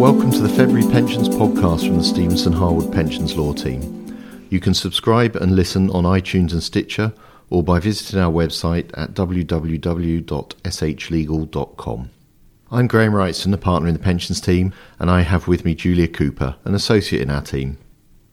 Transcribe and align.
Welcome 0.00 0.30
to 0.30 0.40
the 0.40 0.48
February 0.48 0.90
Pensions 0.90 1.28
podcast 1.28 1.86
from 1.86 1.98
the 1.98 2.04
Stephenson 2.04 2.54
Harwood 2.54 2.90
Pensions 2.90 3.36
Law 3.36 3.52
Team. 3.52 4.16
You 4.48 4.58
can 4.58 4.72
subscribe 4.72 5.36
and 5.36 5.54
listen 5.54 5.90
on 5.90 6.04
iTunes 6.04 6.52
and 6.52 6.62
Stitcher 6.62 7.12
or 7.50 7.62
by 7.62 7.80
visiting 7.80 8.18
our 8.18 8.32
website 8.32 8.90
at 8.94 9.12
www.shlegal.com. 9.12 12.10
I'm 12.70 12.86
Graham 12.86 13.12
Wrightson, 13.12 13.52
a 13.52 13.58
partner 13.58 13.88
in 13.88 13.94
the 13.94 14.00
pensions 14.00 14.40
team, 14.40 14.72
and 14.98 15.10
I 15.10 15.20
have 15.20 15.46
with 15.46 15.66
me 15.66 15.74
Julia 15.74 16.08
Cooper, 16.08 16.56
an 16.64 16.74
associate 16.74 17.20
in 17.20 17.28
our 17.28 17.42
team. 17.42 17.76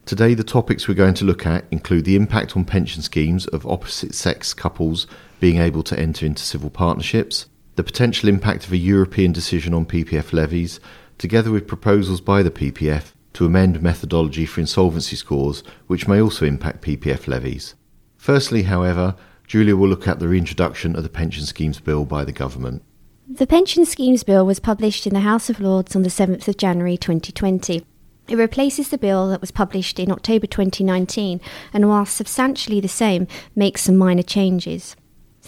Today, 0.06 0.32
the 0.32 0.42
topics 0.42 0.88
we're 0.88 0.94
going 0.94 1.12
to 1.12 1.26
look 1.26 1.44
at 1.44 1.66
include 1.70 2.06
the 2.06 2.16
impact 2.16 2.56
on 2.56 2.64
pension 2.64 3.02
schemes 3.02 3.46
of 3.48 3.66
opposite 3.66 4.14
sex 4.14 4.54
couples 4.54 5.06
being 5.38 5.58
able 5.58 5.82
to 5.82 6.00
enter 6.00 6.24
into 6.24 6.42
civil 6.42 6.70
partnerships, 6.70 7.44
the 7.76 7.84
potential 7.84 8.30
impact 8.30 8.66
of 8.66 8.72
a 8.72 8.78
European 8.78 9.32
decision 9.32 9.74
on 9.74 9.84
PPF 9.84 10.32
levies, 10.32 10.80
together 11.18 11.50
with 11.50 11.66
proposals 11.66 12.20
by 12.20 12.42
the 12.42 12.50
PPF 12.50 13.12
to 13.34 13.44
amend 13.44 13.82
methodology 13.82 14.46
for 14.46 14.60
insolvency 14.60 15.16
scores, 15.16 15.62
which 15.86 16.08
may 16.08 16.20
also 16.20 16.46
impact 16.46 16.82
PPF 16.82 17.26
levies. 17.26 17.74
Firstly, 18.16 18.64
however, 18.64 19.14
Julia 19.46 19.76
will 19.76 19.88
look 19.88 20.08
at 20.08 20.18
the 20.18 20.28
reintroduction 20.28 20.96
of 20.96 21.02
the 21.02 21.08
Pension 21.08 21.44
Schemes 21.44 21.80
Bill 21.80 22.04
by 22.04 22.24
the 22.24 22.32
government. 22.32 22.82
The 23.28 23.46
Pension 23.46 23.84
Schemes 23.84 24.24
Bill 24.24 24.44
was 24.44 24.60
published 24.60 25.06
in 25.06 25.14
the 25.14 25.20
House 25.20 25.50
of 25.50 25.60
Lords 25.60 25.94
on 25.94 26.02
the 26.02 26.08
7th 26.08 26.48
of 26.48 26.56
January 26.56 26.96
2020. 26.96 27.84
It 28.28 28.36
replaces 28.36 28.90
the 28.90 28.98
bill 28.98 29.28
that 29.28 29.40
was 29.40 29.50
published 29.50 29.98
in 29.98 30.10
October 30.10 30.46
2019 30.46 31.40
and, 31.72 31.88
while 31.88 32.04
substantially 32.04 32.80
the 32.80 32.88
same, 32.88 33.26
makes 33.54 33.82
some 33.82 33.96
minor 33.96 34.22
changes. 34.22 34.96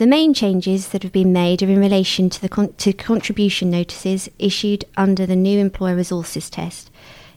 The 0.01 0.07
main 0.07 0.33
changes 0.33 0.89
that 0.89 1.03
have 1.03 1.13
been 1.13 1.31
made 1.31 1.63
are 1.63 1.69
in 1.69 1.79
relation 1.79 2.31
to 2.31 2.41
the 2.41 2.49
con- 2.49 2.73
to 2.79 2.95
contribution 2.95 3.69
notices 3.69 4.31
issued 4.39 4.87
under 4.97 5.27
the 5.27 5.37
new 5.37 5.59
employer 5.59 5.95
resources 5.95 6.49
test. 6.49 6.91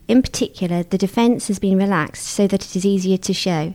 In 0.07 0.21
particular, 0.21 0.81
the 0.81 0.97
defence 0.97 1.49
has 1.49 1.59
been 1.59 1.77
relaxed 1.77 2.25
so 2.25 2.47
that 2.47 2.63
it 2.63 2.73
is 2.77 2.85
easier 2.85 3.17
to 3.17 3.33
show. 3.33 3.73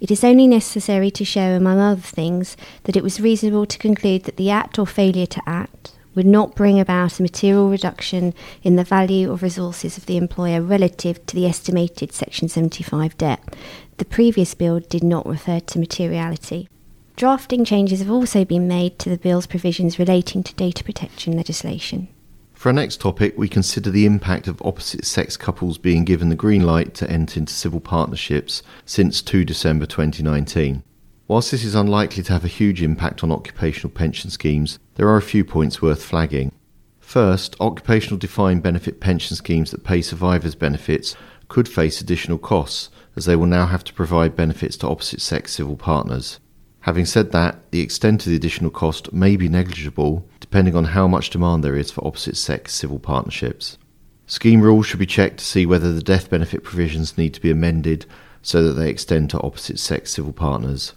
It 0.00 0.10
is 0.10 0.24
only 0.24 0.46
necessary 0.46 1.10
to 1.10 1.26
show, 1.26 1.54
among 1.54 1.78
other 1.78 2.00
things, 2.00 2.56
that 2.84 2.96
it 2.96 3.02
was 3.02 3.20
reasonable 3.20 3.66
to 3.66 3.76
conclude 3.76 4.22
that 4.22 4.38
the 4.38 4.48
act 4.48 4.78
or 4.78 4.86
failure 4.86 5.26
to 5.26 5.42
act 5.44 5.92
would 6.14 6.24
not 6.24 6.56
bring 6.56 6.80
about 6.80 7.18
a 7.18 7.22
material 7.22 7.68
reduction 7.68 8.32
in 8.62 8.76
the 8.76 8.82
value 8.82 9.30
of 9.30 9.42
resources 9.42 9.98
of 9.98 10.06
the 10.06 10.16
employer 10.16 10.62
relative 10.62 11.26
to 11.26 11.36
the 11.36 11.44
estimated 11.44 12.14
Section 12.14 12.48
75 12.48 13.18
debt. 13.18 13.54
The 13.98 14.06
previous 14.06 14.54
bill 14.54 14.80
did 14.80 15.04
not 15.04 15.26
refer 15.26 15.60
to 15.60 15.78
materiality. 15.78 16.70
Drafting 17.16 17.64
changes 17.64 18.00
have 18.00 18.10
also 18.10 18.44
been 18.44 18.66
made 18.66 18.98
to 18.98 19.10
the 19.10 19.18
bill's 19.18 19.46
provisions 19.46 19.98
relating 19.98 20.42
to 20.42 20.54
data 20.54 20.82
protection 20.82 21.36
legislation. 21.36 22.08
For 22.54 22.68
our 22.68 22.72
next 22.72 23.00
topic, 23.00 23.36
we 23.36 23.48
consider 23.48 23.90
the 23.90 24.06
impact 24.06 24.48
of 24.48 24.62
opposite 24.62 25.04
sex 25.04 25.36
couples 25.36 25.78
being 25.78 26.04
given 26.04 26.28
the 26.28 26.36
green 26.36 26.62
light 26.62 26.94
to 26.94 27.10
enter 27.10 27.40
into 27.40 27.52
civil 27.52 27.80
partnerships 27.80 28.62
since 28.86 29.20
2 29.20 29.44
December 29.44 29.84
2019. 29.84 30.82
Whilst 31.28 31.50
this 31.50 31.64
is 31.64 31.74
unlikely 31.74 32.22
to 32.24 32.32
have 32.32 32.44
a 32.44 32.48
huge 32.48 32.82
impact 32.82 33.22
on 33.22 33.32
occupational 33.32 33.90
pension 33.90 34.30
schemes, 34.30 34.78
there 34.94 35.08
are 35.08 35.16
a 35.16 35.22
few 35.22 35.44
points 35.44 35.82
worth 35.82 36.04
flagging. 36.04 36.52
First, 37.00 37.56
occupational 37.60 38.18
defined 38.18 38.62
benefit 38.62 39.00
pension 39.00 39.36
schemes 39.36 39.70
that 39.70 39.84
pay 39.84 40.00
survivors 40.02 40.54
benefits 40.54 41.14
could 41.48 41.68
face 41.68 42.00
additional 42.00 42.38
costs, 42.38 42.90
as 43.16 43.26
they 43.26 43.36
will 43.36 43.46
now 43.46 43.66
have 43.66 43.84
to 43.84 43.92
provide 43.92 44.34
benefits 44.36 44.76
to 44.78 44.88
opposite 44.88 45.20
sex 45.20 45.52
civil 45.52 45.76
partners. 45.76 46.38
Having 46.82 47.06
said 47.06 47.32
that, 47.32 47.70
the 47.70 47.80
extent 47.80 48.26
of 48.26 48.30
the 48.30 48.36
additional 48.36 48.70
cost 48.70 49.12
may 49.12 49.36
be 49.36 49.48
negligible 49.48 50.26
depending 50.40 50.74
on 50.74 50.84
how 50.84 51.08
much 51.08 51.30
demand 51.30 51.62
there 51.62 51.76
is 51.76 51.90
for 51.90 52.06
opposite 52.06 52.36
sex 52.36 52.74
civil 52.74 52.98
partnerships. 52.98 53.78
Scheme 54.26 54.60
rules 54.60 54.86
should 54.86 54.98
be 54.98 55.06
checked 55.06 55.38
to 55.38 55.44
see 55.44 55.64
whether 55.64 55.92
the 55.92 56.02
death 56.02 56.28
benefit 56.28 56.64
provisions 56.64 57.16
need 57.16 57.32
to 57.34 57.40
be 57.40 57.50
amended 57.50 58.04
so 58.42 58.62
that 58.64 58.72
they 58.72 58.90
extend 58.90 59.30
to 59.30 59.40
opposite 59.40 59.78
sex 59.78 60.10
civil 60.10 60.32
partners. 60.32 60.94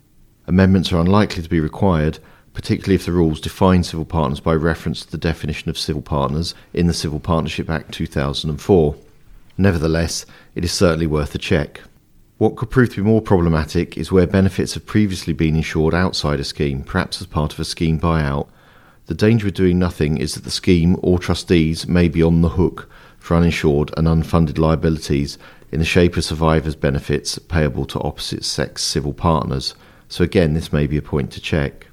Amendments 0.48 0.92
are 0.92 1.00
unlikely 1.00 1.44
to 1.44 1.50
be 1.50 1.60
required, 1.60 2.18
particularly 2.54 2.96
if 2.96 3.06
the 3.06 3.12
rules 3.12 3.40
define 3.40 3.84
civil 3.84 4.06
partners 4.06 4.40
by 4.40 4.54
reference 4.54 5.06
to 5.06 5.12
the 5.12 5.18
definition 5.18 5.70
of 5.70 5.78
civil 5.78 6.02
partners 6.02 6.56
in 6.74 6.88
the 6.88 6.94
Civil 6.94 7.20
Partnership 7.20 7.70
Act 7.70 7.92
2004. 7.94 8.96
Nevertheless, 9.58 10.26
it 10.56 10.66
is 10.66 10.72
certainly 10.72 11.08
worth 11.08 11.36
a 11.36 11.38
check. 11.38 11.82
What 12.38 12.58
could 12.58 12.70
prove 12.70 12.90
to 12.90 12.96
be 12.98 13.10
more 13.10 13.22
problematic 13.22 13.98
is 13.98 14.12
where 14.12 14.28
benefits 14.28 14.74
have 14.74 14.86
previously 14.86 15.32
been 15.32 15.56
insured 15.56 15.94
outside 15.94 16.42
a 16.42 16.44
scheme, 16.44 16.84
perhaps 16.84 17.22
as 17.22 17.28
part 17.28 17.54
of 17.54 17.60
a 17.62 17.64
scheme 17.64 17.98
buyout. 17.98 18.50
The 19.06 19.14
danger 19.14 19.48
of 19.48 19.54
doing 19.54 19.80
nothing 19.80 20.18
is 20.18 20.34
that 20.34 20.44
the 20.44 20.52
scheme 20.52 20.98
or 21.02 21.18
trustees 21.18 21.88
may 21.88 22.10
be 22.10 22.22
on 22.22 22.42
the 22.42 22.50
hook 22.50 22.90
for 23.20 23.38
uninsured 23.38 23.94
and 23.96 24.06
unfunded 24.06 24.58
liabilities 24.58 25.38
in 25.72 25.80
the 25.80 25.86
shape 25.86 26.18
of 26.18 26.26
survivors' 26.26 26.76
benefits 26.76 27.40
payable 27.40 27.86
to 27.86 28.02
opposite 28.02 28.44
sex 28.44 28.84
civil 28.84 29.14
partners. 29.14 29.74
So, 30.10 30.22
again, 30.22 30.56
this 30.56 30.74
may 30.74 30.88
be 30.88 30.98
a 30.98 31.02
point 31.02 31.32
to 31.32 31.42
check. 31.42 31.88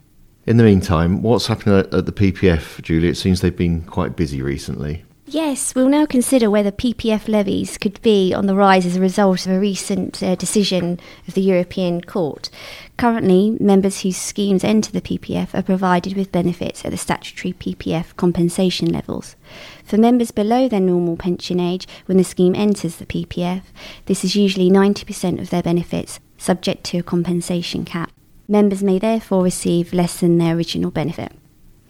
In 0.44 0.56
the 0.56 0.64
meantime, 0.64 1.22
what's 1.22 1.46
happening 1.46 1.78
at 1.78 1.92
the 1.92 2.12
PPF, 2.12 2.82
Julie? 2.82 3.08
It 3.08 3.16
seems 3.16 3.42
they've 3.42 3.56
been 3.56 3.82
quite 3.82 4.16
busy 4.16 4.42
recently. 4.42 5.04
Yes, 5.32 5.74
we'll 5.74 5.88
now 5.88 6.04
consider 6.04 6.50
whether 6.50 6.70
PPF 6.70 7.26
levies 7.26 7.78
could 7.78 8.02
be 8.02 8.34
on 8.34 8.44
the 8.44 8.54
rise 8.54 8.84
as 8.84 8.96
a 8.96 9.00
result 9.00 9.46
of 9.46 9.52
a 9.52 9.58
recent 9.58 10.22
uh, 10.22 10.34
decision 10.34 11.00
of 11.26 11.32
the 11.32 11.40
European 11.40 12.02
Court. 12.02 12.50
Currently, 12.98 13.56
members 13.58 14.02
whose 14.02 14.18
schemes 14.18 14.62
enter 14.62 14.92
the 14.92 15.00
PPF 15.00 15.54
are 15.54 15.62
provided 15.62 16.18
with 16.18 16.32
benefits 16.32 16.84
at 16.84 16.90
the 16.90 16.98
statutory 16.98 17.54
PPF 17.54 18.14
compensation 18.16 18.92
levels. 18.92 19.34
For 19.82 19.96
members 19.96 20.32
below 20.32 20.68
their 20.68 20.80
normal 20.80 21.16
pension 21.16 21.60
age 21.60 21.88
when 22.04 22.18
the 22.18 22.24
scheme 22.24 22.54
enters 22.54 22.96
the 22.96 23.06
PPF, 23.06 23.62
this 24.04 24.24
is 24.24 24.36
usually 24.36 24.68
90% 24.68 25.40
of 25.40 25.48
their 25.48 25.62
benefits, 25.62 26.20
subject 26.36 26.84
to 26.84 26.98
a 26.98 27.02
compensation 27.02 27.86
cap. 27.86 28.12
Members 28.48 28.82
may 28.82 28.98
therefore 28.98 29.42
receive 29.42 29.94
less 29.94 30.20
than 30.20 30.36
their 30.36 30.54
original 30.54 30.90
benefit. 30.90 31.32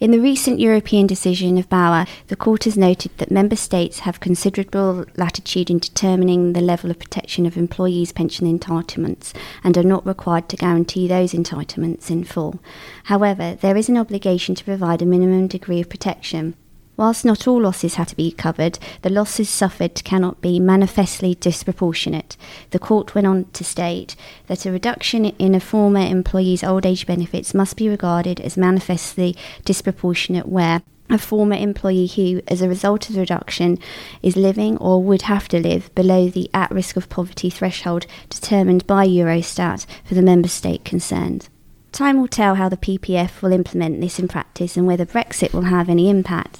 In 0.03 0.11
the 0.11 0.19
recent 0.19 0.59
European 0.59 1.07
decision 1.07 1.57
of 1.57 1.69
Bauer, 1.69 2.05
the 2.27 2.35
court 2.35 2.65
has 2.65 2.75
noted 2.75 3.17
that 3.19 3.31
member 3.31 3.55
states 3.55 3.99
have 3.99 4.19
considerable 4.19 5.05
latitude 5.15 5.69
in 5.69 5.79
determining 5.79 6.51
the 6.51 6.59
level 6.59 6.91
of 6.91 6.99
protection 6.99 7.45
of 7.45 7.55
employees' 7.55 8.11
pension 8.11 8.45
entitlements 8.45 9.33
and 9.63 9.77
are 9.77 9.81
not 9.81 10.05
required 10.05 10.49
to 10.49 10.57
guarantee 10.57 11.07
those 11.07 11.31
entitlements 11.31 12.11
in 12.11 12.25
full. 12.25 12.59
However, 13.05 13.55
there 13.61 13.77
is 13.77 13.87
an 13.87 13.95
obligation 13.95 14.55
to 14.55 14.65
provide 14.65 15.01
a 15.01 15.05
minimum 15.05 15.47
degree 15.47 15.79
of 15.79 15.87
protection. 15.87 16.55
Whilst 16.95 17.25
not 17.25 17.47
all 17.47 17.61
losses 17.61 17.95
have 17.95 18.09
to 18.09 18.15
be 18.15 18.31
covered, 18.31 18.77
the 19.01 19.09
losses 19.09 19.49
suffered 19.49 20.03
cannot 20.03 20.41
be 20.41 20.59
manifestly 20.59 21.35
disproportionate. 21.35 22.37
The 22.69 22.77
court 22.77 23.15
went 23.15 23.25
on 23.25 23.45
to 23.53 23.63
state 23.63 24.15
that 24.45 24.65
a 24.65 24.71
reduction 24.71 25.25
in 25.25 25.55
a 25.55 25.59
former 25.59 26.01
employee's 26.01 26.63
old 26.63 26.85
age 26.85 27.07
benefits 27.07 27.53
must 27.53 27.77
be 27.77 27.89
regarded 27.89 28.39
as 28.39 28.57
manifestly 28.57 29.35
disproportionate 29.65 30.47
where 30.47 30.83
a 31.09 31.17
former 31.17 31.55
employee 31.55 32.07
who, 32.07 32.41
as 32.47 32.61
a 32.61 32.69
result 32.69 33.09
of 33.09 33.15
the 33.15 33.21
reduction, 33.21 33.79
is 34.21 34.35
living 34.35 34.77
or 34.77 35.01
would 35.01 35.23
have 35.23 35.47
to 35.49 35.59
live 35.59 35.93
below 35.95 36.29
the 36.29 36.49
at 36.53 36.71
risk 36.71 36.95
of 36.95 37.09
poverty 37.09 37.49
threshold 37.49 38.05
determined 38.29 38.85
by 38.87 39.07
Eurostat 39.07 39.85
for 40.05 40.13
the 40.13 40.21
member 40.21 40.47
state 40.47 40.85
concerned. 40.85 41.49
Time 41.93 42.19
will 42.19 42.27
tell 42.27 42.55
how 42.55 42.69
the 42.69 42.75
PPF 42.75 43.43
will 43.43 43.51
implement 43.51 44.01
this 44.01 44.17
in 44.17 44.27
practice 44.27 44.75
and 44.75 44.87
whether 44.87 45.05
Brexit 45.05 45.53
will 45.53 45.61
have 45.61 45.89
any 45.89 46.09
impact. 46.09 46.59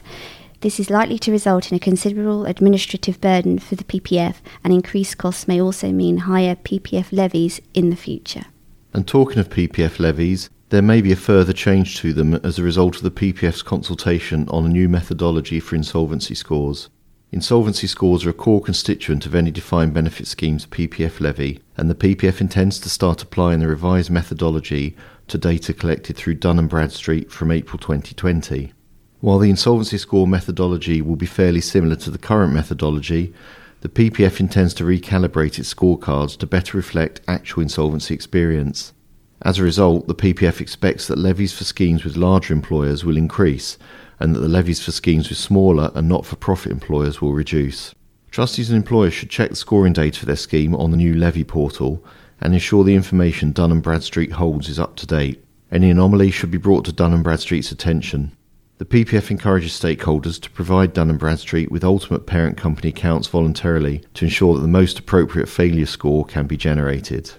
This 0.62 0.80
is 0.80 0.92
likely 0.92 1.18
to 1.18 1.32
result 1.32 1.72
in 1.72 1.76
a 1.76 1.80
considerable 1.80 2.46
administrative 2.46 3.20
burden 3.20 3.58
for 3.58 3.74
the 3.74 3.84
PPF, 3.84 4.36
and 4.64 4.72
increased 4.72 5.18
costs 5.18 5.48
may 5.48 5.60
also 5.60 5.92
mean 5.92 6.18
higher 6.18 6.56
PPF 6.56 7.12
levies 7.12 7.60
in 7.74 7.90
the 7.90 7.96
future. 7.96 8.46
And 8.94 9.08
talking 9.08 9.40
of 9.40 9.50
PPF 9.50 9.98
levies, 9.98 10.52
there 10.70 10.84
may 10.84 11.02
be 11.02 11.12
a 11.12 11.16
further 11.16 11.52
change 11.52 11.98
to 12.02 12.14
them 12.14 12.36
as 12.36 12.60
a 12.60 12.64
result 12.64 12.98
of 12.98 13.02
the 13.02 13.10
PPF's 13.10 13.64
consultation 13.64 14.48
on 14.50 14.68
a 14.68 14.70
new 14.70 14.88
methodology 14.88 15.60
for 15.60 15.75
insolvency 15.75 16.36
scores. 16.36 16.90
Insolvency 17.31 17.88
scores 17.88 18.24
are 18.24 18.30
a 18.30 18.34
core 18.34 18.62
constituent 18.62 19.25
of 19.25 19.34
any 19.34 19.50
defined 19.50 19.92
benefit 19.92 20.28
scheme's 20.28 20.68
PPF 20.68 21.19
levy, 21.19 21.60
and 21.75 21.90
the 21.90 21.96
PPF 21.96 22.40
intends 22.40 22.78
to 22.78 22.90
start 22.90 23.24
applying 23.24 23.60
the 23.60 23.68
revised 23.68 24.12
methodology 24.12 24.96
to 25.28 25.38
data 25.38 25.74
collected 25.74 26.16
through 26.16 26.36
Dun 26.36 26.66
& 26.66 26.68
Bradstreet 26.68 27.31
from 27.31 27.52
April 27.52 27.78
2020. 27.78 28.74
While 29.20 29.40
the 29.40 29.50
insolvency 29.50 29.98
score 29.98 30.28
methodology 30.28 31.02
will 31.02 31.16
be 31.16 31.25
fairly 31.25 31.62
similar 31.62 31.96
to 31.98 32.12
the 32.12 32.18
current 32.18 32.54
methodology, 32.54 33.34
the 33.81 33.90
PPF 33.90 34.40
intends 34.40 34.74
to 34.75 34.84
recalibrate 34.84 35.60
its 35.60 35.74
scorecards 35.74 36.38
to 36.38 36.48
better 36.48 36.78
reflect 36.78 37.22
actual 37.28 37.64
insolvency 37.64 38.14
experience. 38.14 38.94
As 39.42 39.60
a 39.60 39.64
result, 39.64 40.08
the 40.08 40.16
PPF 40.16 40.62
expects 40.62 41.08
that 41.08 41.18
levies 41.18 41.54
for 41.54 41.66
schemes 41.66 42.04
with 42.04 42.16
larger 42.16 42.54
employers 42.54 43.04
will 43.04 43.18
increase 43.18 43.78
and 44.19 44.36
that 44.36 44.40
the 44.40 44.48
levies 44.48 44.84
for 44.84 44.92
schemes 44.92 45.28
with 45.30 45.38
smaller 45.38 45.92
and 45.96 46.08
not 46.08 46.26
for 46.26 46.38
profit 46.38 46.72
employers 46.72 47.22
will 47.22 47.34
reduce. 47.34 47.94
Trustees 48.31 48.69
and 48.69 48.78
employers 48.78 49.14
should 49.14 49.30
check 49.30 49.50
the 49.50 49.56
scoring 49.56 49.94
data 49.94 50.19
for 50.19 50.26
their 50.26 50.36
scheme 50.36 50.74
on 50.74 50.92
the 50.92 50.98
new 50.98 51.14
levy 51.14 51.44
portal 51.44 52.04
and 52.44 52.54
ensure 52.54 52.84
the 52.84 52.94
information 52.94 53.54
Dun 53.54 53.80
& 53.80 53.81
Bradstreet 53.81 54.34
holds 54.34 54.68
is 54.68 54.78
up 54.78 54.98
to 54.98 55.07
date. 55.07 55.44
Any 55.72 55.90
anomaly 55.90 56.30
should 56.30 56.51
be 56.51 56.57
brought 56.57 56.84
to 56.86 56.92
Dun 56.92 57.19
& 57.22 57.24
Bradstreet's 57.24 57.72
attention. 57.72 58.36
The 58.80 58.86
PPF 58.86 59.31
encourages 59.31 59.72
stakeholders 59.72 60.42
to 60.42 60.50
provide 60.51 60.92
Dun 60.92 61.16
& 61.16 61.18
Bradstreet 61.18 61.72
with 61.72 61.86
ultimate 61.86 62.28
parent 62.28 62.57
company 62.57 62.90
accounts 62.90 63.30
voluntarily 63.30 64.04
to 64.16 64.25
ensure 64.25 64.56
that 64.56 64.62
the 64.62 64.68
most 64.68 65.00
appropriate 65.00 65.48
failure 65.48 65.86
score 65.86 66.25
can 66.25 66.45
be 66.45 66.57
generated. 66.57 67.31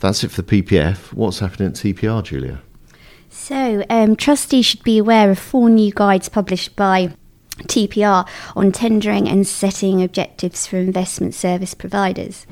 That's 0.00 0.22
it 0.22 0.30
for 0.30 0.42
the 0.42 0.62
PPF. 0.62 1.14
What's 1.14 1.38
happening 1.38 1.68
at 1.68 1.74
TPR, 1.74 2.22
Julia? 2.22 2.60
So, 3.30 3.82
um, 3.88 4.16
trustees 4.16 4.66
should 4.66 4.84
be 4.84 4.98
aware 4.98 5.30
of 5.30 5.38
four 5.38 5.70
new 5.70 5.92
guides 5.92 6.28
published 6.28 6.76
by 6.76 7.14
TPR 7.62 8.28
on 8.54 8.70
tendering 8.70 9.28
and 9.28 9.46
setting 9.46 10.02
objectives 10.02 10.66
for 10.66 10.76
investment 10.76 11.34
service 11.34 11.72
providers. 11.72 12.46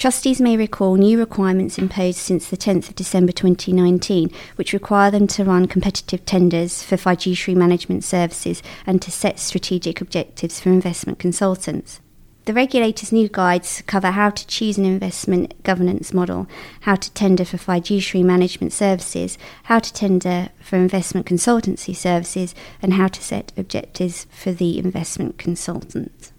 Trustees 0.00 0.40
may 0.40 0.56
recall 0.56 0.94
new 0.94 1.18
requirements 1.18 1.76
imposed 1.76 2.16
since 2.16 2.48
the 2.48 2.56
10th 2.56 2.88
of 2.88 2.94
December 2.94 3.32
2019, 3.32 4.30
which 4.56 4.72
require 4.72 5.10
them 5.10 5.26
to 5.26 5.44
run 5.44 5.68
competitive 5.68 6.24
tenders 6.24 6.82
for 6.82 6.96
fiduciary 6.96 7.54
management 7.54 8.02
services 8.02 8.62
and 8.86 9.02
to 9.02 9.10
set 9.10 9.38
strategic 9.38 10.00
objectives 10.00 10.58
for 10.58 10.70
investment 10.70 11.18
consultants. 11.18 12.00
The 12.46 12.54
regulator's 12.54 13.12
new 13.12 13.28
guides 13.28 13.82
cover 13.86 14.12
how 14.12 14.30
to 14.30 14.46
choose 14.46 14.78
an 14.78 14.86
investment 14.86 15.62
governance 15.64 16.14
model, 16.14 16.46
how 16.80 16.94
to 16.94 17.12
tender 17.12 17.44
for 17.44 17.58
fiduciary 17.58 18.22
management 18.22 18.72
services, 18.72 19.36
how 19.64 19.80
to 19.80 19.92
tender 19.92 20.48
for 20.62 20.76
investment 20.76 21.26
consultancy 21.26 21.94
services, 21.94 22.54
and 22.80 22.94
how 22.94 23.08
to 23.08 23.22
set 23.22 23.52
objectives 23.54 24.26
for 24.30 24.50
the 24.52 24.78
investment 24.78 25.36
consultant. 25.36 26.32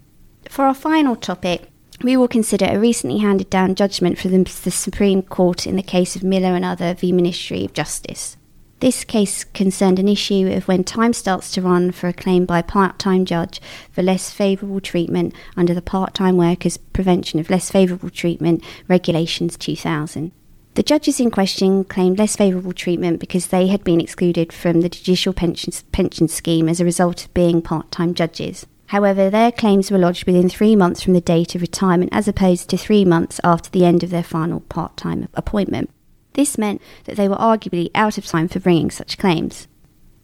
For 0.50 0.66
our 0.66 0.74
final 0.74 1.16
topic, 1.16 1.71
we 2.04 2.18
will 2.18 2.28
consider 2.28 2.66
a 2.66 2.80
recently 2.80 3.20
handed 3.20 3.50
down 3.50 3.76
judgment 3.76 4.18
from 4.18 4.32
the, 4.44 4.72
Supreme 4.72 5.22
Court 5.22 5.68
in 5.68 5.76
the 5.76 5.84
case 5.84 6.16
of 6.16 6.24
Miller 6.24 6.56
and 6.56 6.66
other 6.66 6.94
v 6.94 7.12
Ministry 7.12 7.66
of 7.66 7.74
Justice. 7.74 8.38
This 8.80 9.04
case 9.04 9.44
concerned 9.44 10.00
an 10.00 10.08
issue 10.08 10.52
of 10.52 10.68
when 10.68 10.84
time 10.84 11.14
starts 11.14 11.52
to 11.52 11.62
run 11.62 11.92
for 11.92 12.08
a 12.08 12.14
claim 12.14 12.46
by 12.46 12.60
a 12.60 12.64
part 12.64 12.98
time 12.98 13.26
judge 13.26 13.62
for 13.92 14.02
less 14.02 14.32
favourable 14.32 14.80
treatment 14.80 15.36
under 15.56 15.76
the 15.76 15.84
Part 15.84 16.16
Time 16.16 16.38
Workers 16.38 16.78
Prevention 16.78 17.40
of 17.40 17.52
Less 17.52 17.70
Favourable 17.70 18.10
Treatment 18.10 18.64
Regulations 18.88 19.56
2000. 19.56 20.32
The 20.74 20.84
judges 20.84 21.20
in 21.20 21.30
question 21.30 21.84
claimed 21.84 22.18
less 22.18 22.36
favourable 22.36 22.74
treatment 22.74 23.20
because 23.20 23.48
they 23.48 23.68
had 23.68 23.84
been 23.84 24.02
excluded 24.02 24.52
from 24.52 24.82
the 24.82 24.90
judicial 24.90 25.34
pension, 25.34 25.74
pension 25.92 26.28
scheme 26.28 26.68
as 26.68 26.80
a 26.80 26.86
result 26.86 27.26
of 27.26 27.34
being 27.34 27.62
part 27.62 27.92
time 27.92 28.14
judges. 28.14 28.66
However, 28.92 29.30
their 29.30 29.54
claims 29.54 29.90
were 29.90 29.98
lodged 29.98 30.26
within 30.26 30.50
three 30.50 30.76
months 30.76 31.02
from 31.02 31.14
the 31.14 31.22
date 31.22 31.56
of 31.56 31.62
retirement 31.62 32.10
as 32.12 32.28
opposed 32.28 32.70
to 32.70 32.78
three 32.78 33.06
months 33.06 33.40
after 33.42 33.70
the 33.70 33.86
end 33.86 34.04
of 34.04 34.10
their 34.10 34.22
final 34.22 34.60
part 34.60 34.98
time 34.98 35.30
appointment. 35.34 35.90
This 36.34 36.58
meant 36.58 36.82
that 37.06 37.16
they 37.16 37.30
were 37.30 37.38
arguably 37.38 37.90
out 37.96 38.18
of 38.18 38.26
time 38.26 38.50
for 38.50 38.60
bringing 38.60 38.92
such 38.92 39.18
claims. 39.18 39.70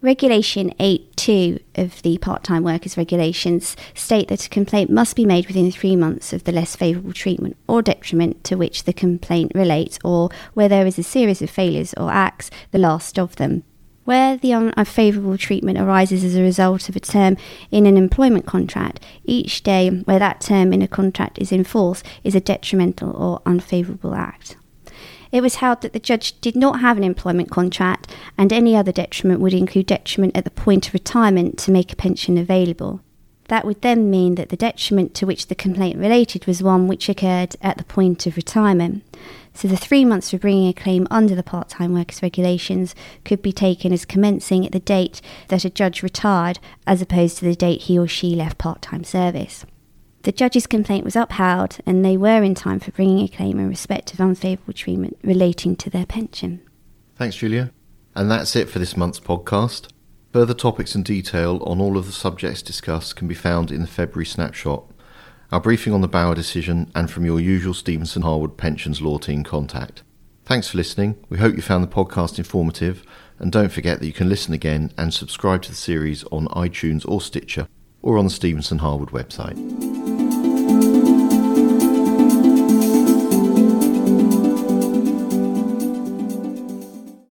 Regulation 0.01 0.73
8.2 0.81 1.61
of 1.75 2.01
the 2.01 2.17
part 2.17 2.43
time 2.43 2.63
workers 2.63 2.97
regulations 2.97 3.77
state 3.93 4.27
that 4.27 4.45
a 4.45 4.49
complaint 4.49 4.89
must 4.89 5.15
be 5.15 5.25
made 5.25 5.47
within 5.47 5.71
three 5.71 5.95
months 5.95 6.33
of 6.33 6.43
the 6.43 6.51
less 6.51 6.75
favourable 6.75 7.13
treatment 7.13 7.55
or 7.69 7.81
detriment 7.81 8.43
to 8.43 8.57
which 8.57 8.83
the 8.83 8.91
complaint 8.91 9.53
relates, 9.55 9.97
or 10.03 10.29
where 10.55 10.67
there 10.67 10.85
is 10.85 10.99
a 10.99 11.03
series 11.03 11.41
of 11.41 11.49
failures 11.49 11.93
or 11.95 12.11
acts, 12.11 12.51
the 12.71 12.79
last 12.79 13.17
of 13.17 13.37
them. 13.37 13.63
Where 14.07 14.37
the 14.37 14.53
unfavourable 14.53 15.37
treatment 15.37 15.77
arises 15.77 16.23
as 16.23 16.37
a 16.37 16.41
result 16.41 16.87
of 16.87 16.95
a 16.95 16.99
term 17.01 17.35
in 17.71 17.85
an 17.85 17.97
employment 17.97 18.45
contract, 18.45 19.03
each 19.25 19.63
day 19.63 19.89
where 19.89 20.17
that 20.17 20.39
term 20.39 20.71
in 20.71 20.81
a 20.81 20.87
contract 20.87 21.37
is 21.39 21.51
in 21.51 21.65
force 21.65 22.03
is 22.23 22.33
a 22.33 22.39
detrimental 22.39 23.11
or 23.11 23.41
unfavourable 23.45 24.15
act. 24.15 24.55
It 25.29 25.41
was 25.41 25.55
held 25.55 25.81
that 25.81 25.91
the 25.91 25.99
judge 25.99 26.39
did 26.39 26.55
not 26.55 26.79
have 26.79 26.95
an 26.95 27.03
employment 27.03 27.51
contract 27.51 28.15
and 28.37 28.53
any 28.53 28.77
other 28.77 28.93
detriment 28.93 29.41
would 29.41 29.53
include 29.53 29.87
detriment 29.87 30.37
at 30.37 30.45
the 30.45 30.51
point 30.51 30.87
of 30.87 30.93
retirement 30.93 31.57
to 31.57 31.71
make 31.71 31.91
a 31.91 31.97
pension 31.97 32.37
available. 32.37 33.01
That 33.49 33.65
would 33.65 33.81
then 33.81 34.09
mean 34.09 34.35
that 34.35 34.47
the 34.47 34.55
detriment 34.55 35.15
to 35.15 35.25
which 35.25 35.47
the 35.47 35.55
complaint 35.55 35.97
related 35.97 36.45
was 36.45 36.63
one 36.63 36.87
which 36.87 37.09
occurred 37.09 37.57
at 37.61 37.77
the 37.77 37.83
point 37.83 38.25
of 38.25 38.37
retirement. 38.37 39.03
So 39.57 39.67
the 39.67 39.75
three 39.75 40.05
months 40.05 40.29
for 40.29 40.37
bringing 40.37 40.67
a 40.67 40.73
claim 40.73 41.07
under 41.09 41.33
the 41.33 41.41
part 41.41 41.67
time 41.67 41.95
workers 41.95 42.21
regulations 42.21 42.93
could 43.25 43.41
be 43.41 43.51
taken 43.51 43.91
as 43.91 44.05
commencing 44.05 44.63
at 44.67 44.71
the 44.71 44.79
date 44.79 45.19
that 45.47 45.65
a 45.65 45.71
judge 45.71 46.03
retired 46.03 46.59
as 46.85 47.01
opposed 47.01 47.39
to 47.39 47.45
the 47.45 47.55
date 47.55 47.81
he 47.81 47.97
or 47.97 48.07
she 48.07 48.35
left 48.35 48.59
part 48.59 48.83
time 48.83 49.03
service. 49.03 49.65
The 50.21 50.31
judge's 50.31 50.67
complaint 50.67 51.05
was 51.05 51.15
upheld 51.15 51.79
and 51.87 52.05
they 52.05 52.17
were 52.17 52.43
in 52.43 52.53
time 52.53 52.79
for 52.79 52.91
bringing 52.91 53.25
a 53.25 53.27
claim 53.27 53.57
in 53.57 53.67
respect 53.67 54.13
of 54.13 54.19
unfavourable 54.19 54.73
treatment 54.73 55.17
relating 55.23 55.75
to 55.77 55.89
their 55.89 56.05
pension. 56.05 56.61
Thanks, 57.15 57.37
Julia. 57.37 57.71
And 58.15 58.29
that's 58.29 58.55
it 58.55 58.69
for 58.69 58.77
this 58.77 58.95
month's 58.95 59.19
podcast. 59.19 59.87
Further 60.33 60.53
topics 60.53 60.93
and 60.93 61.03
detail 61.03 61.63
on 61.65 61.81
all 61.81 61.97
of 61.97 62.05
the 62.05 62.11
subjects 62.11 62.61
discussed 62.61 63.15
can 63.15 63.27
be 63.27 63.33
found 63.33 63.71
in 63.71 63.81
the 63.81 63.87
February 63.87 64.27
snapshot 64.27 64.83
our 65.51 65.61
briefing 65.61 65.93
on 65.93 66.01
the 66.01 66.07
Bauer 66.07 66.35
decision, 66.35 66.91
and 66.93 67.09
from 67.09 67.25
your 67.25 67.39
usual 67.39 67.73
Stephenson 67.73 68.21
Harwood 68.21 68.57
Pensions 68.57 69.01
Law 69.01 69.17
Team 69.17 69.43
contact. 69.43 70.03
Thanks 70.45 70.69
for 70.69 70.77
listening. 70.77 71.17
We 71.29 71.37
hope 71.37 71.55
you 71.55 71.61
found 71.61 71.83
the 71.83 71.87
podcast 71.87 72.37
informative, 72.37 73.03
and 73.39 73.51
don't 73.51 73.71
forget 73.71 73.99
that 73.99 74.07
you 74.07 74.13
can 74.13 74.29
listen 74.29 74.53
again 74.53 74.91
and 74.97 75.13
subscribe 75.13 75.61
to 75.63 75.69
the 75.69 75.75
series 75.75 76.23
on 76.25 76.47
iTunes 76.47 77.07
or 77.07 77.21
Stitcher 77.21 77.67
or 78.01 78.17
on 78.17 78.25
the 78.25 78.31
Stephenson 78.31 78.79
Harwood 78.79 79.09
website. 79.09 80.16